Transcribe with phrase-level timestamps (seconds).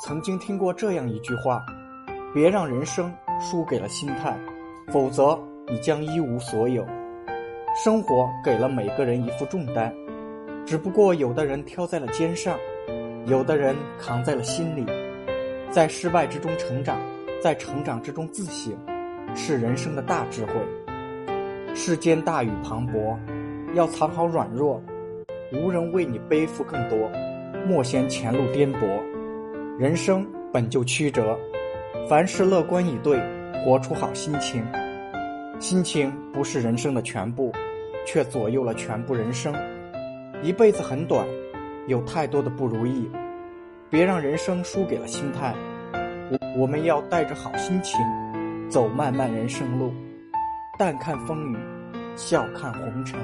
[0.00, 1.60] 曾经听过这样一句话：
[2.32, 4.38] 别让人生输给了心态，
[4.92, 5.36] 否则
[5.66, 6.86] 你将一无所有。
[7.84, 9.92] 生活给了每个人一副重担，
[10.64, 12.56] 只不过有的人挑在了肩上，
[13.26, 14.86] 有的人扛在了心里。
[15.68, 16.96] 在失败之中成长，
[17.42, 18.72] 在成长之中自省，
[19.34, 20.52] 是人生的大智慧。
[21.74, 23.16] 世间大雨磅礴，
[23.74, 24.80] 要藏好软弱，
[25.52, 27.10] 无人为你背负更多，
[27.66, 29.17] 莫嫌前路颠簸。
[29.78, 31.38] 人生本就曲折，
[32.08, 33.16] 凡事乐观以对，
[33.64, 34.60] 活出好心情。
[35.60, 37.52] 心情不是人生的全部，
[38.04, 39.54] 却左右了全部人生。
[40.42, 41.24] 一辈子很短，
[41.86, 43.08] 有太多的不如意，
[43.88, 45.54] 别让人生输给了心态。
[46.32, 48.00] 我我们要带着好心情，
[48.68, 49.92] 走漫漫人生路，
[50.76, 51.56] 淡看风雨，
[52.16, 53.16] 笑看红尘。